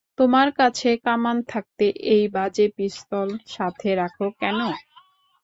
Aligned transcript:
তোমার 0.19 0.47
কাছে 0.59 0.89
কামান 1.05 1.37
থাকতে 1.51 1.85
এই 2.13 2.23
বাজে 2.35 2.65
পিস্তল 2.77 3.27
সাথে 3.47 3.89
রাখো 3.99 4.27
কেন? 4.41 4.59